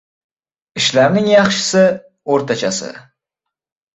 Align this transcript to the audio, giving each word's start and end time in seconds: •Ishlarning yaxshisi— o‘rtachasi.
•Ishlarning 0.79 1.27
yaxshisi— 1.31 1.83
o‘rtachasi. 2.37 2.89